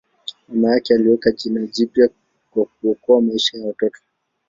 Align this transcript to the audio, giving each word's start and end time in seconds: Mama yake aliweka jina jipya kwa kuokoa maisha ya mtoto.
Mama 0.49 0.71
yake 0.73 0.93
aliweka 0.93 1.31
jina 1.31 1.65
jipya 1.67 2.09
kwa 2.51 2.65
kuokoa 2.65 3.21
maisha 3.21 3.57
ya 3.57 3.69
mtoto. 3.69 4.01